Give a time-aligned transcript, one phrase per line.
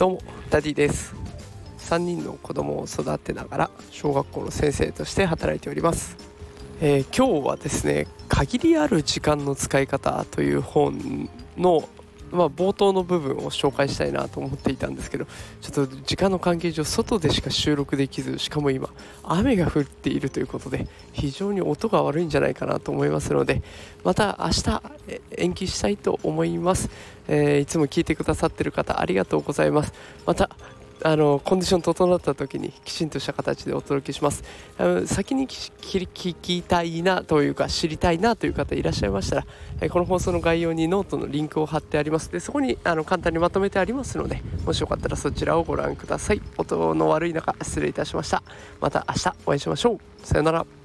[0.00, 1.14] どうもダディです。
[1.80, 6.16] 3人の子供を育てながら小学校の先生として働いております、
[6.80, 11.28] えー、今日はですね限りある時間の使い方という本
[11.58, 11.86] の
[12.30, 15.26] まあ、冒頭の部分を紹介したいなと思っていたんですけど
[15.60, 18.88] ちょっと時間の関係上外でしか収録できずしかも今
[19.22, 23.62] 雨が降っているということで非常に音が悪いんじゃないかなと思いますので
[24.04, 24.82] また明日
[25.36, 26.90] 延期したいと思います、
[27.28, 29.92] えー、いつも聞いてくださってる方ありがとうございます。
[30.26, 30.50] また
[31.02, 34.44] あのコンディション整った時にきちんとした形でお届けします。
[35.06, 39.46] 先に聞きたいなというか知りたいなという方いらっしゃいましたら、
[39.80, 42.30] えこの放送の概要にノートのリンクを貼ってあります。
[42.30, 46.42] でそこにあの簡単にまとめてありますのでもしよかったらそちらをご覧ください。
[46.56, 48.42] 音の悪い中失礼いたしました。
[48.80, 49.98] また明日お会いしましょう。
[50.22, 50.79] さよなら。